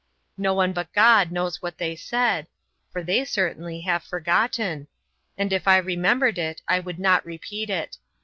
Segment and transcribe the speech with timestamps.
[0.39, 2.47] No one but God knows what they said
[2.91, 4.87] (for they certainly have forgotten),
[5.37, 7.97] and if I remembered it I would not repeat it.